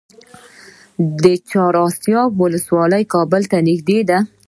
د 1.23 1.25
چهار 1.49 1.75
اسیاب 1.87 2.29
ولسوالۍ 2.41 3.03
کابل 3.13 3.41
ته 3.51 3.57
نږدې 3.67 3.99
ده 4.09 4.17